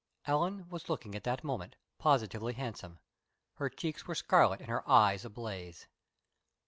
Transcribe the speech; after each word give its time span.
Ellen 0.25 0.67
was 0.67 0.89
looking 0.89 1.13
at 1.13 1.25
that 1.25 1.43
moment 1.43 1.75
positively 1.99 2.53
handsome. 2.53 2.97
Her 3.57 3.69
cheeks 3.69 4.07
were 4.07 4.15
scarlet 4.15 4.59
and 4.59 4.67
her 4.71 4.89
eyes 4.89 5.25
ablaze. 5.25 5.85